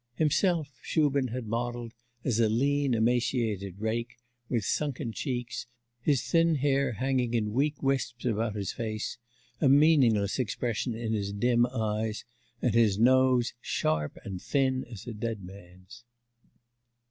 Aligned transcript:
Himself 0.15 0.79
Shubin 0.81 1.27
had 1.27 1.45
modelled 1.45 1.93
as 2.23 2.39
a 2.39 2.49
lean 2.49 2.95
emaciated 2.95 3.79
rake, 3.79 4.17
with 4.49 4.65
sunken 4.65 5.11
cheeks, 5.11 5.67
his 6.01 6.23
thin 6.23 6.55
hair 6.55 6.93
hanging 6.93 7.35
in 7.35 7.53
weak 7.53 7.83
wisps 7.83 8.25
about 8.25 8.55
his 8.55 8.73
face, 8.73 9.19
a 9.59 9.69
meaningless 9.69 10.39
expression 10.39 10.95
in 10.95 11.13
his 11.13 11.31
dim 11.31 11.67
eyes, 11.71 12.25
and 12.63 12.73
his 12.73 12.97
nose 12.97 13.53
sharp 13.61 14.17
and 14.25 14.41
thin 14.41 14.83
as 14.85 15.05
a 15.05 15.13
dead 15.13 15.43
man's. 15.43 16.03